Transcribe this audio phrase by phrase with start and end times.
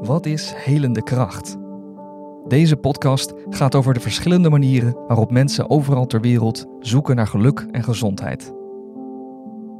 [0.00, 1.56] Wat is helende kracht?
[2.48, 7.66] Deze podcast gaat over de verschillende manieren waarop mensen overal ter wereld zoeken naar geluk
[7.70, 8.52] en gezondheid.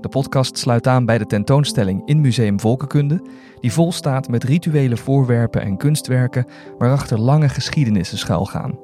[0.01, 3.27] De podcast sluit aan bij de tentoonstelling in Museum Volkenkunde,
[3.61, 6.47] die vol staat met rituele voorwerpen en kunstwerken
[6.79, 8.79] waarachter lange geschiedenissen schuilgaan.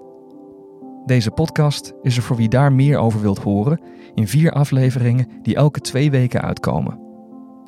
[1.04, 3.80] Deze podcast is er voor wie daar meer over wilt horen
[4.14, 7.00] in vier afleveringen die elke twee weken uitkomen.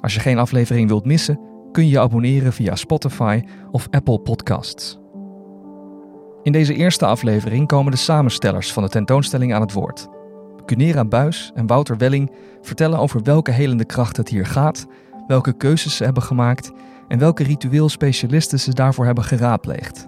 [0.00, 1.40] Als je geen aflevering wilt missen,
[1.78, 4.98] kun je abonneren via Spotify of Apple Podcasts.
[6.42, 10.08] In deze eerste aflevering komen de samenstellers van de tentoonstelling aan het woord.
[10.64, 14.86] Cunera Buis en Wouter Welling vertellen over welke helende kracht het hier gaat,
[15.26, 16.70] welke keuzes ze hebben gemaakt
[17.08, 20.06] en welke ritueel specialisten ze daarvoor hebben geraadpleegd.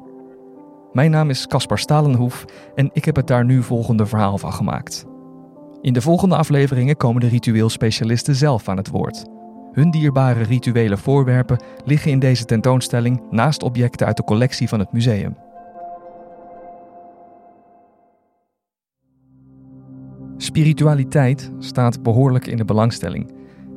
[0.93, 5.05] Mijn naam is Caspar Stalenhoef en ik heb het daar nu volgende verhaal van gemaakt.
[5.81, 9.39] In de volgende afleveringen komen de ritueel specialisten zelf aan het woord.
[9.73, 14.93] Hun dierbare rituele voorwerpen liggen in deze tentoonstelling naast objecten uit de collectie van het
[14.93, 15.37] museum.
[20.37, 23.33] Spiritualiteit staat behoorlijk in de belangstelling.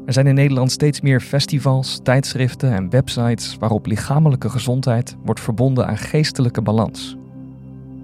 [0.05, 5.87] Er zijn in Nederland steeds meer festivals, tijdschriften en websites waarop lichamelijke gezondheid wordt verbonden
[5.87, 7.17] aan geestelijke balans.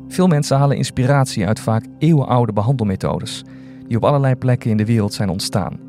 [0.08, 3.44] Veel mensen halen inspiratie uit vaak eeuwenoude behandelmethodes
[3.88, 5.89] die op allerlei plekken in de wereld zijn ontstaan.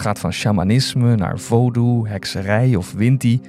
[0.00, 3.40] Gaat van shamanisme naar voodoo, hekserij of winti.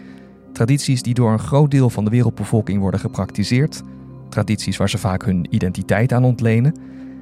[0.53, 3.81] Tradities die door een groot deel van de wereldbevolking worden gepraktiseerd.
[4.29, 6.75] Tradities waar ze vaak hun identiteit aan ontlenen.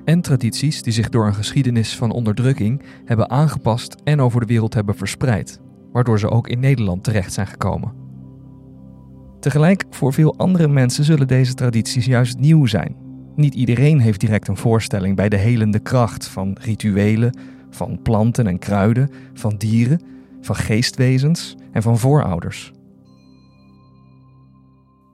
[0.05, 4.73] En tradities die zich door een geschiedenis van onderdrukking hebben aangepast en over de wereld
[4.73, 5.59] hebben verspreid,
[5.91, 7.93] waardoor ze ook in Nederland terecht zijn gekomen.
[9.39, 12.95] Tegelijk, voor veel andere mensen zullen deze tradities juist nieuw zijn.
[13.35, 17.33] Niet iedereen heeft direct een voorstelling bij de helende kracht van rituelen,
[17.69, 20.01] van planten en kruiden, van dieren,
[20.41, 22.71] van geestwezens en van voorouders.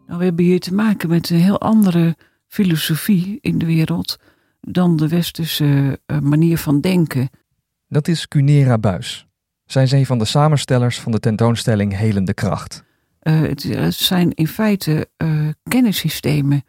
[0.08, 2.16] Nou, we hebben hier te maken met een heel andere
[2.48, 4.18] filosofie in de wereld
[4.62, 7.30] dan de westerse uh, manier van denken.
[7.88, 9.28] Dat is Cunera Buis.
[9.66, 12.84] Zij is een van de samenstellers van de tentoonstelling Helende Kracht.
[13.22, 16.64] Uh, het zijn in feite uh, kennissystemen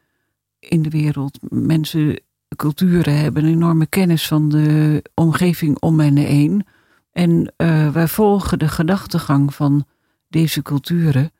[0.58, 1.38] in de wereld.
[1.50, 2.20] Mensen
[2.56, 6.66] culturen hebben een enorme kennis van de omgeving om en heen.
[7.12, 9.86] En uh, wij volgen de gedachtegang van
[10.28, 11.30] deze culturen.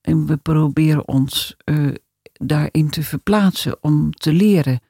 [0.00, 1.94] En we proberen ons uh,
[2.32, 4.80] daarin te verplaatsen om te leren.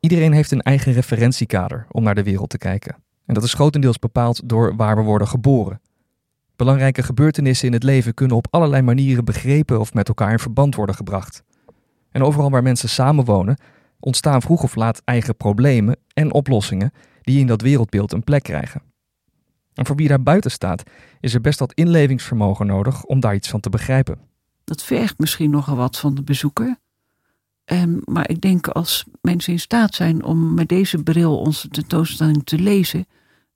[0.00, 2.96] Iedereen heeft een eigen referentiekader om naar de wereld te kijken.
[3.26, 5.80] En dat is grotendeels bepaald door waar we worden geboren.
[6.56, 10.74] Belangrijke gebeurtenissen in het leven kunnen op allerlei manieren begrepen of met elkaar in verband
[10.74, 11.42] worden gebracht.
[12.10, 13.56] En overal waar mensen samenwonen,
[14.04, 16.92] ontstaan vroeg of laat eigen problemen en oplossingen
[17.22, 18.82] die in dat wereldbeeld een plek krijgen.
[19.74, 20.82] En voor wie daar buiten staat,
[21.20, 24.18] is er best wat inlevingsvermogen nodig om daar iets van te begrijpen.
[24.64, 26.76] Dat vergt misschien nogal wat van de bezoeker.
[27.72, 32.44] Um, maar ik denk als mensen in staat zijn om met deze bril onze tentoonstelling
[32.44, 33.06] te lezen,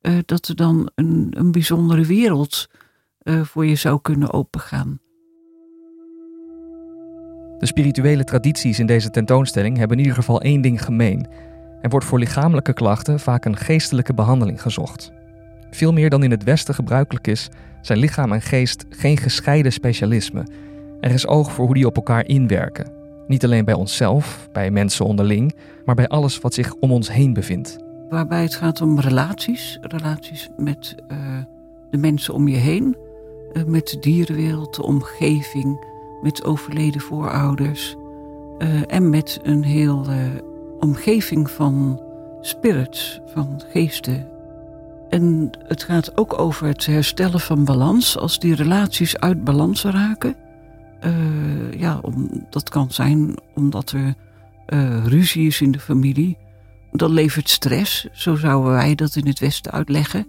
[0.01, 2.69] uh, dat er dan een, een bijzondere wereld
[3.23, 5.01] uh, voor je zou kunnen opengaan.
[7.59, 11.27] De spirituele tradities in deze tentoonstelling hebben in ieder geval één ding gemeen.
[11.81, 15.13] Er wordt voor lichamelijke klachten vaak een geestelijke behandeling gezocht.
[15.71, 17.49] Veel meer dan in het Westen gebruikelijk is,
[17.81, 20.47] zijn lichaam en geest geen gescheiden specialisme.
[21.01, 22.91] Er is oog voor hoe die op elkaar inwerken.
[23.27, 25.55] Niet alleen bij onszelf, bij mensen onderling,
[25.85, 27.79] maar bij alles wat zich om ons heen bevindt.
[28.09, 31.19] Waarbij het gaat om relaties, relaties met uh,
[31.91, 32.97] de mensen om je heen,
[33.53, 35.85] uh, met de dierenwereld, de omgeving,
[36.23, 37.97] met overleden voorouders
[38.59, 40.07] uh, en met een heel
[40.79, 42.01] omgeving van
[42.41, 44.29] spirits, van geesten.
[45.09, 50.37] En het gaat ook over het herstellen van balans als die relaties uit balans raken.
[51.05, 54.15] Uh, ja, om, dat kan zijn omdat er
[55.05, 56.39] ruzie is in de familie.
[56.93, 60.27] Dat levert stress, zo zouden wij dat in het Westen uitleggen.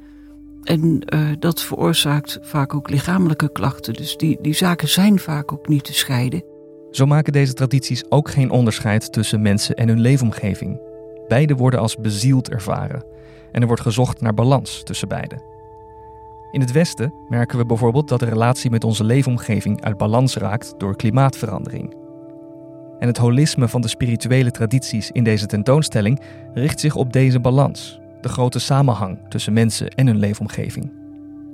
[0.63, 3.93] En uh, dat veroorzaakt vaak ook lichamelijke klachten.
[3.93, 6.43] Dus die, die zaken zijn vaak ook niet te scheiden.
[6.91, 10.81] Zo maken deze tradities ook geen onderscheid tussen mensen en hun leefomgeving.
[11.27, 13.03] Beide worden als bezield ervaren.
[13.51, 15.49] En er wordt gezocht naar balans tussen beide.
[16.51, 20.73] In het Westen merken we bijvoorbeeld dat de relatie met onze leefomgeving uit balans raakt
[20.77, 21.95] door klimaatverandering.
[22.99, 26.21] En het holisme van de spirituele tradities in deze tentoonstelling
[26.53, 30.91] richt zich op deze balans, de grote samenhang tussen mensen en hun leefomgeving.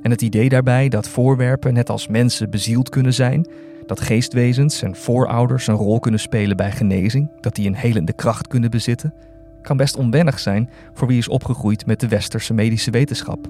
[0.01, 3.47] En het idee daarbij dat voorwerpen net als mensen bezield kunnen zijn,
[3.85, 8.47] dat geestwezens en voorouders een rol kunnen spelen bij genezing, dat die een helende kracht
[8.47, 9.13] kunnen bezitten,
[9.61, 13.47] kan best onwennig zijn voor wie is opgegroeid met de westerse medische wetenschap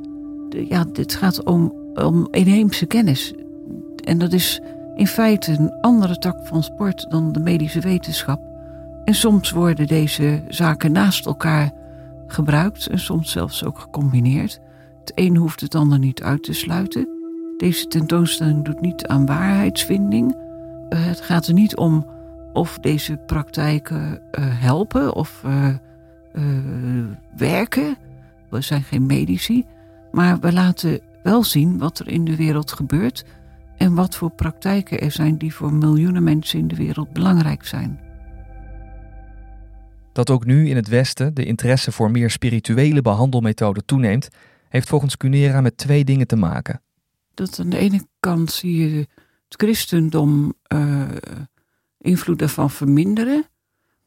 [0.64, 3.34] ja, dit gaat om, om inheemse kennis.
[4.04, 4.62] En dat is
[4.96, 8.40] in feite een andere tak van sport dan de medische wetenschap.
[9.06, 11.74] En soms worden deze zaken naast elkaar
[12.28, 14.60] gebruikt en soms zelfs ook gecombineerd.
[15.00, 17.08] Het een hoeft het ander niet uit te sluiten.
[17.58, 20.36] Deze tentoonstelling doet niet aan waarheidsvinding.
[20.36, 22.06] Uh, het gaat er niet om
[22.54, 25.76] of deze praktijken uh, helpen of uh,
[27.38, 27.98] werken.
[28.50, 29.66] We zijn geen medici.
[30.12, 33.26] Maar we laten wel zien wat er in de wereld gebeurt
[33.78, 38.00] en wat voor praktijken er zijn die voor miljoenen mensen in de wereld belangrijk zijn.
[40.16, 44.28] Dat ook nu in het Westen de interesse voor meer spirituele behandelmethoden toeneemt,
[44.70, 46.82] heeft volgens Cunera met twee dingen te maken.
[47.34, 48.98] Dat aan de ene kant zie je
[49.48, 51.04] het christendom uh,
[51.98, 53.46] invloed daarvan verminderen,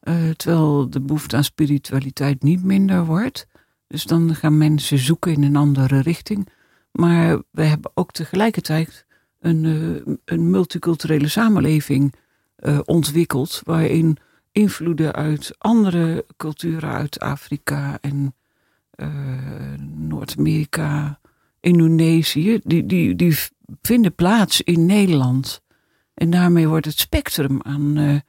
[0.03, 3.47] uh, terwijl de behoefte aan spiritualiteit niet minder wordt.
[3.87, 6.47] Dus dan gaan mensen zoeken in een andere richting.
[6.91, 9.05] Maar we hebben ook tegelijkertijd
[9.39, 12.13] een, uh, een multiculturele samenleving
[12.85, 14.17] ontwikkeld, waarin
[14.51, 18.33] invloeden uit andere culturen uit Afrika en
[18.95, 19.07] uh,
[19.95, 21.19] Noord-Amerika,
[21.59, 23.37] Indonesië, die, die, die
[23.81, 25.61] vinden plaats in Nederland.
[26.13, 28.19] En daarmee wordt het spectrum aan uh,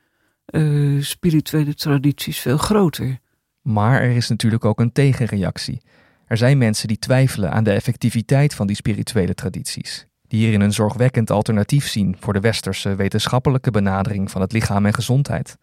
[0.94, 3.18] uh, spirituele tradities veel groter.
[3.62, 5.82] Maar er is natuurlijk ook een tegenreactie.
[6.26, 10.72] Er zijn mensen die twijfelen aan de effectiviteit van die spirituele tradities, die hierin een
[10.72, 15.56] zorgwekkend alternatief zien voor de westerse wetenschappelijke benadering van het lichaam en gezondheid.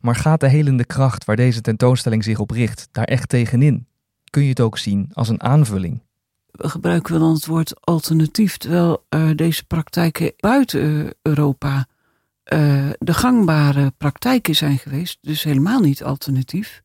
[0.00, 3.86] Maar gaat de helende kracht waar deze tentoonstelling zich op richt daar echt tegenin?
[4.30, 6.02] Kun je het ook zien als een aanvulling?
[6.50, 11.86] We gebruiken wel dan het woord alternatief, terwijl uh, deze praktijken buiten Europa
[12.52, 16.82] uh, de gangbare praktijken zijn geweest, dus helemaal niet alternatief.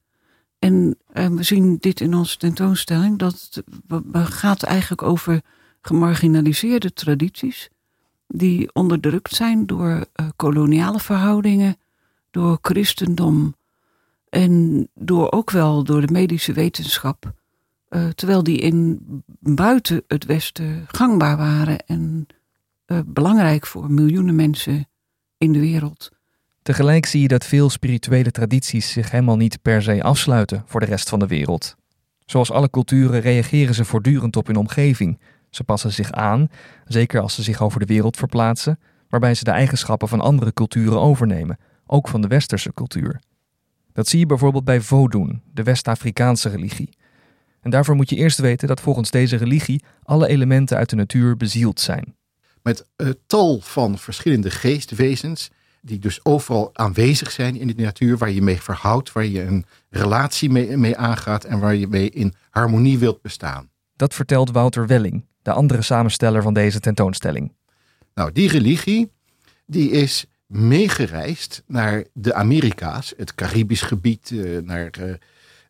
[0.59, 5.41] En we zien dit in onze tentoonstelling, dat het gaat eigenlijk over
[5.81, 7.69] gemarginaliseerde tradities
[8.27, 11.77] die onderdrukt zijn door koloniale verhoudingen,
[12.35, 13.55] door christendom
[14.29, 17.33] en door ook wel door de medische wetenschap.
[17.89, 18.99] Uh, terwijl die in
[19.39, 22.27] buiten het Westen gangbaar waren en
[22.87, 24.87] uh, belangrijk voor miljoenen mensen
[25.37, 26.11] in de wereld.
[26.61, 30.85] Tegelijk zie je dat veel spirituele tradities zich helemaal niet per se afsluiten voor de
[30.85, 31.75] rest van de wereld.
[32.25, 35.19] Zoals alle culturen reageren ze voortdurend op hun omgeving.
[35.49, 36.47] Ze passen zich aan,
[36.85, 38.79] zeker als ze zich over de wereld verplaatsen,
[39.09, 43.21] waarbij ze de eigenschappen van andere culturen overnemen, ook van de westerse cultuur.
[43.93, 46.89] Dat zie je bijvoorbeeld bij Vodun, de West-Afrikaanse religie.
[47.61, 51.37] En daarvoor moet je eerst weten dat volgens deze religie alle elementen uit de natuur
[51.37, 52.15] bezield zijn.
[52.61, 55.49] Met een tal van verschillende geestwezens,
[55.81, 59.65] die dus overal aanwezig zijn in de natuur, waar je mee verhoudt, waar je een
[59.89, 63.69] relatie mee, mee aangaat en waar je mee in harmonie wilt bestaan.
[63.95, 67.53] Dat vertelt Wouter Welling, de andere samensteller van deze tentoonstelling.
[68.13, 69.11] Nou, die religie
[69.65, 75.13] die is meegereisd naar de Amerika's, het Caribisch gebied, eh, naar de eh,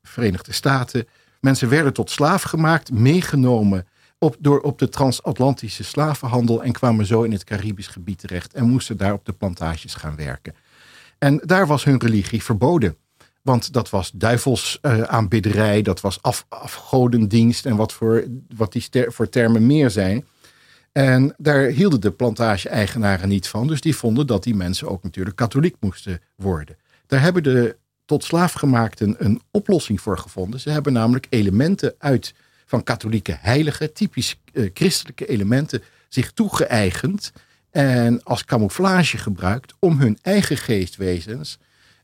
[0.03, 1.07] Verenigde Staten.
[1.39, 3.87] Mensen werden tot slaaf gemaakt, meegenomen
[4.19, 8.69] op, door, op de transatlantische slavenhandel en kwamen zo in het Caribisch gebied terecht en
[8.69, 10.55] moesten daar op de plantages gaan werken.
[11.17, 12.97] En daar was hun religie verboden.
[13.41, 18.25] Want dat was duivelsaanbidderij, uh, dat was af, afgodendienst en wat voor,
[18.55, 20.25] wat die voor termen meer zijn.
[20.97, 23.67] En daar hielden de plantage-eigenaren niet van.
[23.67, 26.77] Dus die vonden dat die mensen ook natuurlijk katholiek moesten worden.
[27.07, 30.59] Daar hebben de tot slaafgemaakten een oplossing voor gevonden.
[30.59, 32.33] Ze hebben namelijk elementen uit
[32.65, 37.31] van katholieke heiligen, typisch uh, christelijke elementen, zich toegeëigend
[37.71, 41.57] en als camouflage gebruikt om hun eigen geestwezens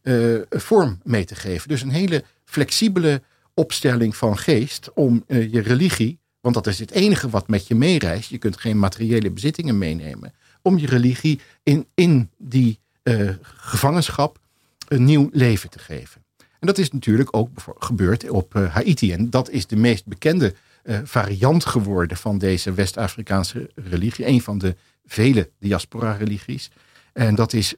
[0.04, 1.68] uh, vorm mee te geven.
[1.68, 3.22] Dus een hele flexibele
[3.54, 7.76] opstelling van geest om uh, je religie want dat is het enige wat met je
[7.76, 8.30] meereist.
[8.30, 10.34] Je kunt geen materiële bezittingen meenemen.
[10.62, 14.40] Om je religie in, in die uh, gevangenschap
[14.88, 16.24] een nieuw leven te geven.
[16.38, 19.14] En dat is natuurlijk ook gebeurd op uh, Haiti.
[19.14, 24.28] En dat is de meest bekende uh, variant geworden van deze West-Afrikaanse religie.
[24.28, 26.72] Een van de vele diaspora-religies.
[27.14, 27.76] En dat is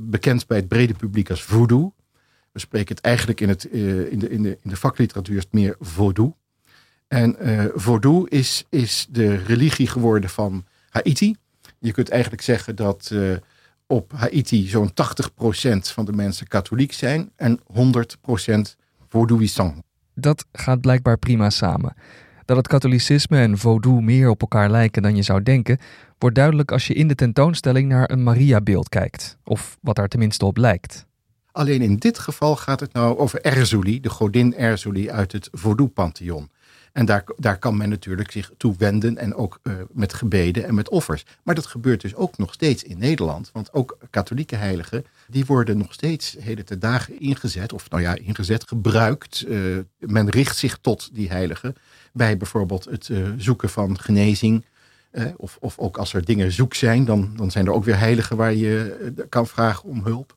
[0.00, 1.94] bekend bij het brede publiek als voodoo.
[2.52, 6.32] We spreken het eigenlijk in, het, in, de, in, de, in de vakliteratuur meer vaudou.
[7.08, 11.36] En uh, Vodou is, is de religie geworden van Haiti.
[11.78, 13.36] Je kunt eigenlijk zeggen dat uh,
[13.86, 14.92] op Haiti zo'n 80%
[15.78, 17.62] van de mensen katholiek zijn en 100%
[19.08, 19.82] Vodouisant.
[20.14, 21.94] Dat gaat blijkbaar prima samen.
[22.44, 25.78] Dat het katholicisme en Vodou meer op elkaar lijken dan je zou denken,
[26.18, 30.44] wordt duidelijk als je in de tentoonstelling naar een Maria-beeld kijkt, of wat daar tenminste
[30.44, 31.06] op lijkt.
[31.52, 36.50] Alleen in dit geval gaat het nou over Erzulie, de godin Erzulie uit het Vodou-pantheon.
[36.98, 40.74] En daar, daar kan men natuurlijk zich toe wenden en ook uh, met gebeden en
[40.74, 41.24] met offers.
[41.42, 43.50] Maar dat gebeurt dus ook nog steeds in Nederland.
[43.52, 47.72] Want ook katholieke heiligen, die worden nog steeds hele te dagen ingezet.
[47.72, 49.44] Of nou ja, ingezet, gebruikt.
[49.48, 51.74] Uh, men richt zich tot die heiligen
[52.12, 54.64] bij bijvoorbeeld het uh, zoeken van genezing.
[55.36, 58.36] of, of ook als er dingen zoek zijn, dan, dan zijn er ook weer heiligen
[58.36, 60.36] waar je kan vragen om hulp.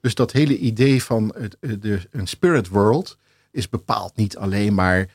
[0.00, 3.18] Dus dat hele idee van het, de, een spirit world
[3.50, 5.08] is bepaald niet alleen maar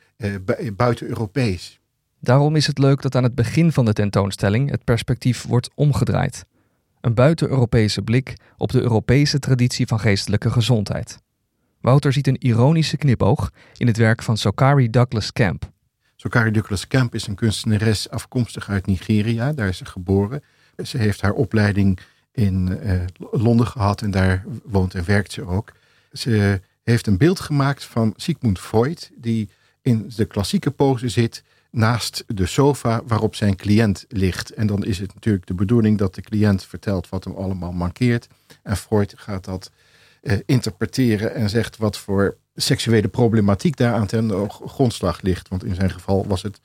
[0.76, 1.80] buiten Europees.
[2.20, 6.46] Daarom is het leuk dat aan het begin van de tentoonstelling het perspectief wordt omgedraaid.
[7.02, 11.18] Een buiten-Europese blik op de Europese traditie van geestelijke gezondheid.
[11.82, 15.72] Wouter ziet een ironische knipoog in het werk van Sokari Douglas Camp.
[16.16, 19.54] Sokari Douglas Camp is een kunstenares afkomstig uit Nigeria.
[19.54, 20.44] Daar is ze geboren.
[20.84, 22.00] Ze heeft haar opleiding
[22.32, 23.02] in uh,
[23.32, 25.72] Londen gehad en daar woont en werkt ze ook.
[26.12, 29.50] Ze heeft een beeld gemaakt van Sigmund Freud, die
[29.84, 34.50] in de klassieke pose zit naast de sofa waarop zijn cliënt ligt.
[34.50, 38.28] En dan is het natuurlijk de bedoeling dat de cliënt vertelt wat hem allemaal mankeert.
[38.64, 39.72] En Freud gaat dat
[40.22, 45.48] eh, interpreteren en zegt wat voor seksuele problematiek daar aan ten grondslag ligt.
[45.48, 46.60] Want in zijn geval was het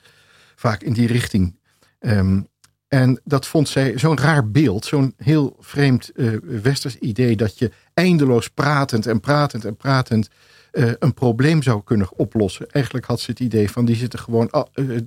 [0.55, 1.57] vaak in die richting.
[1.99, 2.47] Um,
[2.87, 7.71] en dat vond zij zo'n raar beeld, zo'n heel vreemd uh, westers idee dat je
[7.93, 10.29] eindeloos pratend en pratend en pratend
[10.71, 12.69] uh, een probleem zou kunnen oplossen.
[12.69, 14.97] Eigenlijk had ze het idee van die zitten gewoon uh,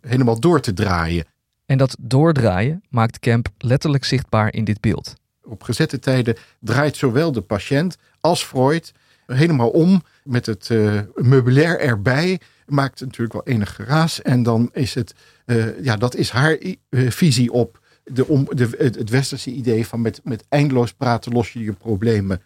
[0.00, 1.24] helemaal door te draaien.
[1.66, 5.14] En dat doordraaien maakt Kemp letterlijk zichtbaar in dit beeld.
[5.42, 8.92] Op gezette tijden draait zowel de patiënt als Freud
[9.26, 10.68] helemaal om met het
[11.14, 14.22] meubilair erbij maakt natuurlijk wel enig geraas.
[14.22, 15.14] En dan is het,
[15.82, 16.58] ja, dat is haar
[16.90, 21.52] visie op de, om, de, het, het, westerse idee van met, met eindeloos praten los
[21.52, 22.42] je je problemen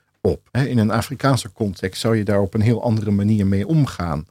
[0.51, 4.27] In een Afrikaanse context zou je daar op een heel andere manier mee omgaan.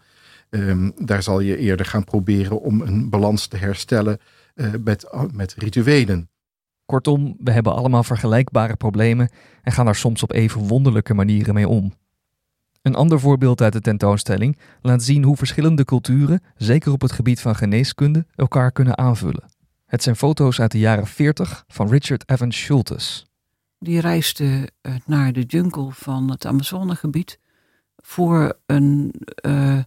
[0.50, 4.20] Um, daar zal je eerder gaan proberen om een balans te herstellen
[4.56, 6.30] uh, met, met rituelen.
[6.86, 9.30] Kortom, we hebben allemaal vergelijkbare problemen
[9.62, 11.94] en gaan daar soms op even wonderlijke manieren mee om.
[12.82, 17.42] Een ander voorbeeld uit de tentoonstelling laat zien hoe verschillende culturen, zeker op het gebied
[17.42, 19.44] van geneeskunde, elkaar kunnen aanvullen.
[19.86, 23.26] Het zijn foto's uit de jaren 40 van Richard Evans Schultes.
[23.80, 27.40] Die reisde eh, naar de jungle van het Amazonegebied
[27.98, 29.14] voor een
[29.46, 29.80] uh,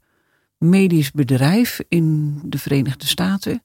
[0.59, 3.62] medisch bedrijf in de Verenigde Staten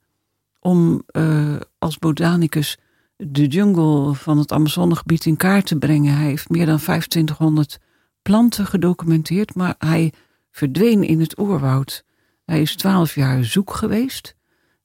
[0.59, 2.77] om uh, als botanicus
[3.17, 6.15] de jungle van het Amazonegebied in kaart te brengen.
[6.15, 7.79] Hij heeft meer dan 2500
[8.21, 10.13] planten gedocumenteerd, maar hij
[10.51, 12.03] verdween in het oerwoud.
[12.45, 14.35] Hij is twaalf jaar zoek geweest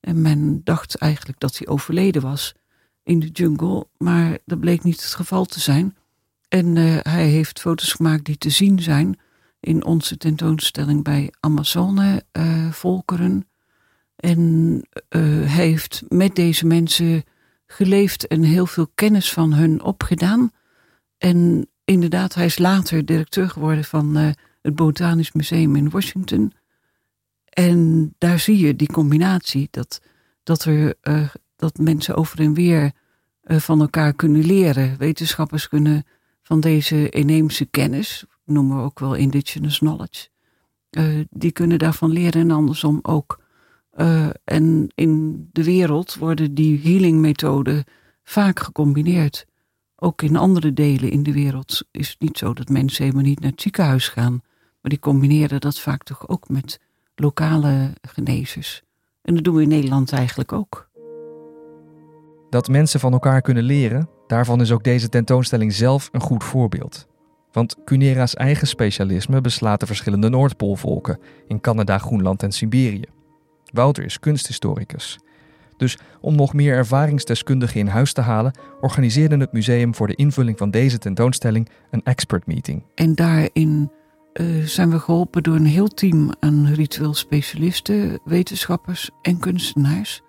[0.01, 2.55] en men dacht eigenlijk dat hij overleden was
[3.09, 5.97] in de jungle, maar dat bleek niet het geval te zijn.
[6.49, 9.19] En uh, hij heeft foto's gemaakt die te zien zijn
[9.61, 13.33] in onze tentoonstelling bij Amazone-volkeren.
[13.33, 13.41] Uh,
[14.17, 14.41] en
[14.77, 14.83] uh,
[15.51, 17.25] hij heeft met deze mensen
[17.67, 20.51] geleefd en heel veel kennis van hun opgedaan.
[21.19, 24.17] En inderdaad, hij is later directeur geworden van
[24.63, 26.53] het Botanisch Museum in Washington.
[27.45, 30.01] En daar zie je die combinatie, dat,
[30.43, 30.97] dat, er,
[31.59, 32.93] dat mensen over en weer
[33.45, 34.99] uh, van elkaar kunnen leren.
[34.99, 36.07] Wetenschappers kunnen
[36.43, 40.29] van deze inheemse kennis, noemen we ook wel indigenous knowledge,
[41.31, 43.41] die kunnen daarvan leren en andersom ook.
[44.45, 47.85] en in de wereld worden die healing methoden
[48.23, 49.47] vaak gecombineerd
[50.01, 53.41] ook in andere delen in de wereld is het niet zo dat mensen helemaal niet
[53.41, 54.33] naar het ziekenhuis gaan.
[54.81, 56.81] Maar die combineren dat vaak toch ook met
[57.15, 58.83] lokale genezers.
[59.23, 60.88] En dat doen we in Nederland eigenlijk ook.
[62.51, 67.07] Dat mensen van elkaar kunnen leren, daarvan is ook deze tentoonstelling zelf een goed voorbeeld.
[67.53, 73.05] Want Cunera's eigen specialisme beslaat de verschillende Noordpoolvolken in Canada, Groenland en Siberië.
[73.73, 75.19] Wouter is kunsthistoricus
[75.79, 80.59] dus om nog meer ervaringsdeskundigen in huis te halen, organiseerde het museum voor de invulling
[80.59, 82.83] van deze tentoonstelling een expert meeting.
[82.95, 83.91] En daarin
[84.35, 90.23] uh, zijn we geholpen door een heel team aan ritueel specialisten, wetenschappers en kunstenaars.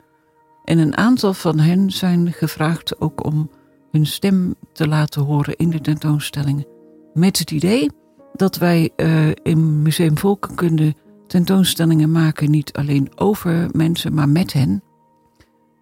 [0.69, 3.49] En een aantal van hen zijn gevraagd ook om
[3.91, 6.67] hun stem te laten horen in de tentoonstellingen.
[7.13, 7.89] Met het idee
[8.33, 10.95] dat wij uh, in Museum Volkenkunde
[11.27, 14.83] tentoonstellingen maken, niet alleen over mensen, maar met hen.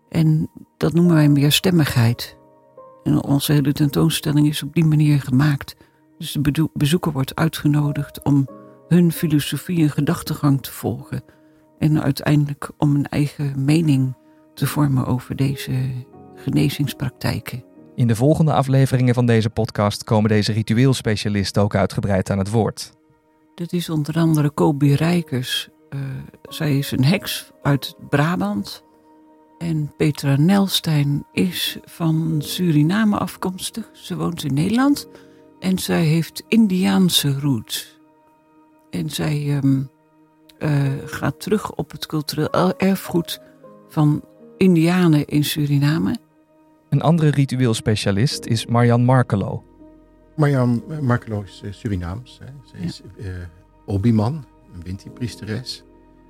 [0.09, 2.37] En dat noemen wij meerstemmigheid.
[3.03, 5.75] En onze hele tentoonstelling is op die manier gemaakt.
[6.17, 8.47] Dus de bezoeker wordt uitgenodigd om
[8.87, 11.23] hun filosofie en gedachtegang te volgen.
[11.79, 14.15] En uiteindelijk om een eigen mening
[14.57, 15.73] te vormen over deze
[16.35, 17.63] genezingspraktijken.
[17.95, 22.93] In de volgende afleveringen van deze podcast komen deze ritueelspecialisten ook uitgebreid aan het woord.
[23.55, 25.99] Dat is onder andere Kobi Rijkers, eh,
[26.41, 28.83] zij is een heks uit Brabant.
[29.57, 33.89] En Petra Nelstein is van Suriname afkomstig.
[33.93, 35.07] Ze woont in Nederland.
[35.59, 37.99] En zij heeft Indiaanse roots.
[38.89, 39.81] En zij ehm,
[40.57, 43.41] eh, gaat terug op het cultureel erfgoed
[43.87, 44.23] van
[44.57, 46.17] Indianen in Suriname.
[46.89, 49.63] Een andere ritueel specialist is Marian Markelo.
[50.35, 52.39] Marian Markelo is uh, Surinaams.
[52.43, 52.45] Hè.
[52.65, 53.25] Ze is ja.
[53.25, 53.33] uh,
[53.85, 55.83] Obiman, een Winti-priesteres.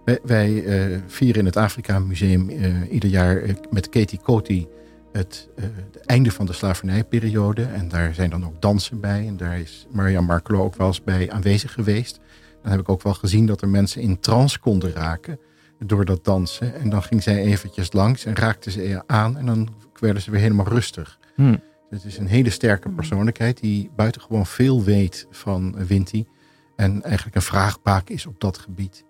[0.06, 2.50] Wij, wij uh, vieren in het Afrika Museum
[2.90, 4.68] ieder jaar met Katie Coty
[5.12, 7.64] het, het, einde van de slavernijperiode.
[7.64, 9.28] En daar zijn dan ook dansen bij.
[9.28, 12.20] En daar is Marian Markelo ook wel eens bij aanwezig geweest.
[12.62, 15.40] Dan heb ik ook wel gezien dat er mensen in trance konden raken
[15.80, 16.76] door dat dansen.
[16.76, 19.70] En dan ging zij eventjes langs en raakte ze aan en dan
[20.00, 21.20] werden ze weer helemaal rustig.
[21.36, 21.60] Hmm.
[21.90, 26.28] Het is een hele sterke persoonlijkheid die buitengewoon veel weet van Winti.
[26.76, 29.06] En eigenlijk een vraagbaak is op dat gebied.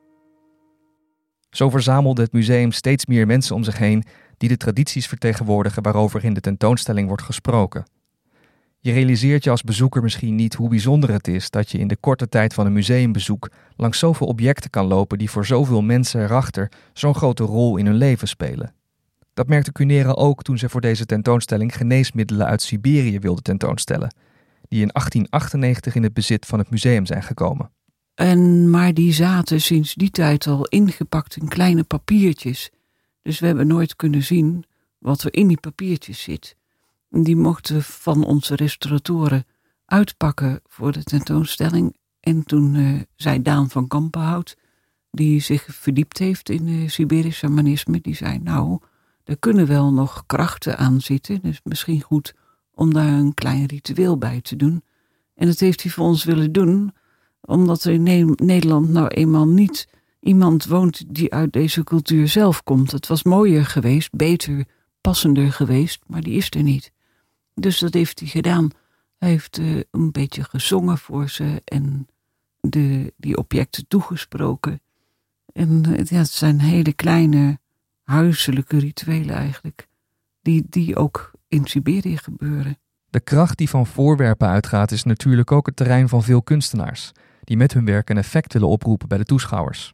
[1.50, 4.03] Zo verzamelde het museum steeds meer mensen om zich heen
[4.38, 7.86] die de tradities vertegenwoordigen waarover in de tentoonstelling wordt gesproken.
[8.79, 11.96] Je realiseert je als bezoeker misschien niet hoe bijzonder het is dat je in de
[11.96, 16.72] korte tijd van een museumbezoek langs zoveel objecten kan lopen die voor zoveel mensen erachter
[16.93, 18.74] zo'n grote rol in hun leven spelen.
[19.34, 24.13] Dat merkte Cunera ook toen ze voor deze tentoonstelling geneesmiddelen uit Siberië wilde tentoonstellen,
[24.67, 27.72] die in 1898 in het bezit van het museum zijn gekomen.
[28.13, 32.69] En, maar die zaten sinds die tijd al ingepakt in kleine papiertjes.
[33.22, 34.65] Dus we hebben nooit kunnen zien
[34.98, 36.56] wat er in die papiertjes zit.
[37.09, 39.45] Die mochten van onze restauratoren
[39.85, 41.97] uitpakken voor de tentoonstelling.
[42.19, 44.57] En toen uh, zei Daan van Kampenhout,
[45.11, 48.79] die zich verdiept heeft in uh, Siberisch shamanisme, die zei: Nou,
[49.23, 51.41] er kunnen wel nog krachten aan zitten.
[51.41, 52.33] Dus misschien goed
[52.73, 54.83] om daar een klein ritueel bij te doen.
[55.35, 56.91] En dat heeft hij voor ons willen doen,
[57.41, 59.87] omdat er in Nederland nou eenmaal niet
[60.19, 62.91] iemand woont die uit deze cultuur zelf komt.
[62.91, 64.65] Het was mooier geweest, beter,
[65.01, 66.91] passender geweest, maar die is er niet.
[67.59, 68.69] Dus dat heeft hij gedaan.
[69.17, 72.07] Hij heeft uh, een beetje gezongen voor ze en
[72.59, 74.81] de, die objecten toegesproken.
[75.53, 77.59] En uh, ja, het zijn hele kleine
[78.03, 79.87] huiselijke rituelen eigenlijk,
[80.41, 82.77] die, die ook in Siberië gebeuren.
[83.09, 87.11] De kracht die van voorwerpen uitgaat is natuurlijk ook het terrein van veel kunstenaars,
[87.43, 89.93] die met hun werk een effect willen oproepen bij de toeschouwers.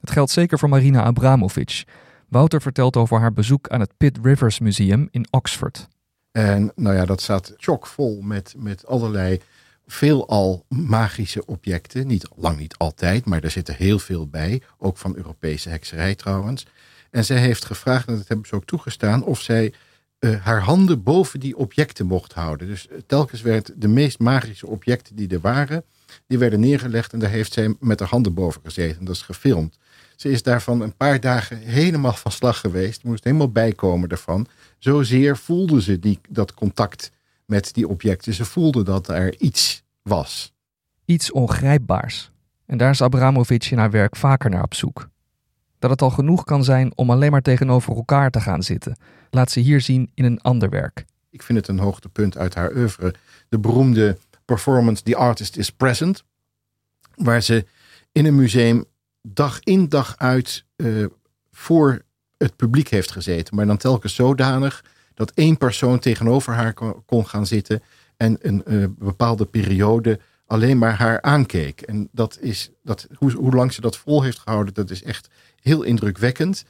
[0.00, 1.84] Dat geldt zeker voor Marina Abramovic.
[2.28, 5.88] Wouter vertelt over haar bezoek aan het Pitt Rivers Museum in Oxford.
[6.32, 9.40] En nou ja, dat staat chockvol met, met allerlei
[9.86, 12.06] veelal magische objecten.
[12.06, 14.62] Niet, lang niet altijd, maar er zit er heel veel bij.
[14.78, 16.66] Ook van Europese hekserij trouwens.
[17.10, 19.72] En zij heeft gevraagd, en dat hebben ze ook toegestaan, of zij
[20.20, 22.66] uh, haar handen boven die objecten mocht houden.
[22.66, 25.84] Dus uh, telkens werd de meest magische objecten die er waren,
[26.26, 29.04] die werden neergelegd en daar heeft zij met haar handen boven gezeten.
[29.04, 29.78] Dat is gefilmd.
[30.18, 34.46] Ze is daarvan een paar dagen helemaal van slag geweest, moest helemaal bijkomen daarvan.
[34.78, 37.12] Zozeer voelde ze die, dat contact
[37.44, 38.34] met die objecten.
[38.34, 40.52] Ze voelde dat er iets was.
[41.04, 42.30] Iets ongrijpbaars.
[42.66, 45.08] En daar is Abramovic in haar werk vaker naar op zoek.
[45.78, 48.96] Dat het al genoeg kan zijn om alleen maar tegenover elkaar te gaan zitten,
[49.30, 51.04] laat ze hier zien in een ander werk.
[51.30, 53.14] Ik vind het een hoogtepunt uit haar oeuvre.
[53.48, 56.24] De beroemde performance The Artist is Present.
[57.14, 57.66] Waar ze
[58.12, 58.84] in een museum
[59.22, 61.06] dag in dag uit uh,
[61.50, 62.02] voor
[62.36, 63.56] het publiek heeft gezeten.
[63.56, 66.74] Maar dan telkens zodanig dat één persoon tegenover haar
[67.06, 67.82] kon gaan zitten
[68.16, 71.80] en een uh, bepaalde periode alleen maar haar aankeek.
[71.80, 75.28] En dat is, dat, hoe, lang ze dat vol heeft gehouden, dat is echt
[75.60, 76.64] heel indrukwekkend.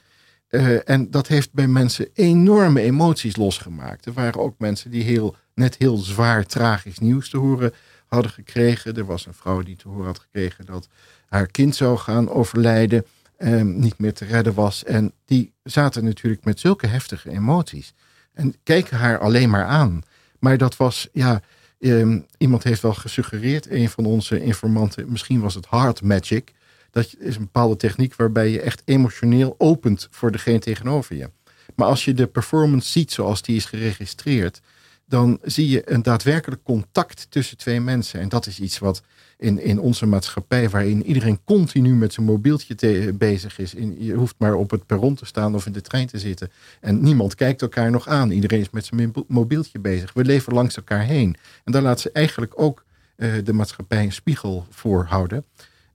[0.49, 4.05] Uh, en dat heeft bij mensen enorme emoties losgemaakt.
[4.05, 7.73] Er waren ook mensen die heel, net heel zwaar tragisch nieuws te horen
[8.09, 8.95] hadden gekregen.
[8.95, 10.87] Er was een vrouw die te horen had gekregen dat
[11.27, 13.05] haar kind zou gaan overlijden.
[13.37, 14.83] Um, niet meer te redden was.
[14.83, 17.93] En die zaten natuurlijk met zulke heftige emoties.
[18.33, 20.01] En keken haar alleen maar aan.
[20.39, 21.41] Maar dat was, ja,
[21.79, 26.51] um, iemand heeft wel gesuggereerd, een van onze informanten, misschien was het hard magic.
[26.91, 31.29] Dat is een bepaalde techniek waarbij je echt emotioneel opent voor degene tegenover je.
[31.75, 34.61] Maar als je de performance ziet zoals die is geregistreerd,
[35.09, 38.19] dan zie je een daadwerkelijk contact tussen twee mensen.
[38.19, 39.01] En dat is iets wat
[39.37, 43.71] in, in onze maatschappij, waarin iedereen continu met zijn mobieltje bezig is.
[43.97, 46.51] Je hoeft maar op het perron te staan of in de trein te zitten.
[46.81, 48.31] En niemand kijkt elkaar nog aan.
[48.31, 50.13] Iedereen is met zijn mobieltje bezig.
[50.13, 51.35] We leven langs elkaar heen.
[51.63, 52.85] En daar laat ze eigenlijk ook
[53.17, 55.45] uh, de maatschappij een spiegel voor houden.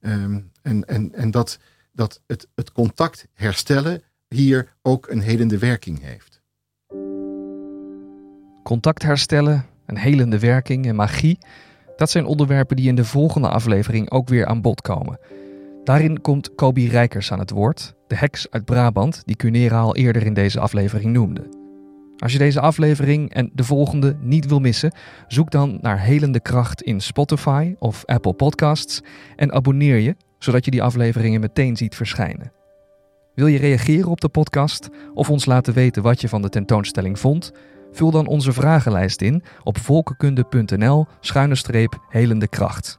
[0.00, 1.58] Um, en en, en dat,
[1.92, 6.40] dat het, het contact herstellen hier ook een helende werking heeft.
[8.64, 11.38] Contact herstellen, een helende werking en magie,
[11.96, 15.18] dat zijn onderwerpen die in de volgende aflevering ook weer aan bod komen.
[15.84, 20.26] Daarin komt Kobi Rijkers aan het woord, de heks uit Brabant die Cunera al eerder
[20.26, 21.48] in deze aflevering noemde.
[22.18, 24.92] Als je deze aflevering en de volgende niet wil missen,
[25.28, 29.02] zoek dan naar Helende Kracht in Spotify of Apple Podcasts
[29.36, 32.52] en abonneer je, zodat je die afleveringen meteen ziet verschijnen.
[33.34, 37.18] Wil je reageren op de podcast of ons laten weten wat je van de tentoonstelling
[37.18, 37.52] vond?
[37.94, 42.98] Vul dan onze vragenlijst in op volkenkunde.nl-helende kracht.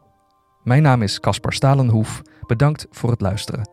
[0.64, 2.22] Mijn naam is Caspar Stalenhoef.
[2.48, 3.70] Bedankt voor het luisteren.